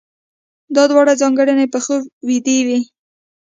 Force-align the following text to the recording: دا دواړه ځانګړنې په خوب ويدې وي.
دا 0.75 0.83
دواړه 0.91 1.13
ځانګړنې 1.21 1.65
په 1.73 1.79
خوب 1.83 2.01
ويدې 2.27 2.57
وي. 2.67 2.79